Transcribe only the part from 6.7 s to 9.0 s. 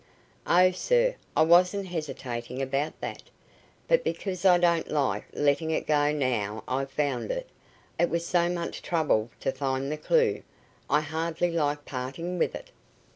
found it. It was so much